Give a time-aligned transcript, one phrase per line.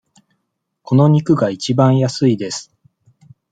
[0.81, 2.75] この肉がいちばん安いです。